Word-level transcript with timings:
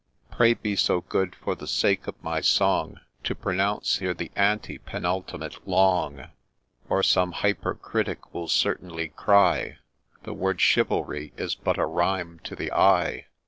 ——(Pray 0.35 0.55
be 0.55 0.75
so 0.75 1.01
good, 1.01 1.35
for 1.35 1.53
the 1.53 1.67
sake 1.67 2.07
of 2.07 2.15
my 2.23 2.41
song, 2.41 2.99
To 3.25 3.35
pronounce 3.35 3.97
here 3.99 4.15
the 4.15 4.31
ante 4.35 4.79
penultimate 4.79 5.67
long; 5.67 6.31
Or 6.89 7.03
some 7.03 7.33
hyper 7.33 7.75
critic 7.75 8.33
will 8.33 8.47
certainly 8.47 9.09
cry,' 9.09 9.77
The 10.23 10.33
word" 10.33 10.59
Chivalry" 10.59 11.33
is 11.37 11.53
but 11.53 11.77
a 11.77 11.85
rhyme 11.85 12.39
to 12.45 12.55
the 12.55 12.71
eye.' 12.71 13.27